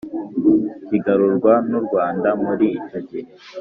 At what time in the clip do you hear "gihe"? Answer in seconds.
3.09-3.29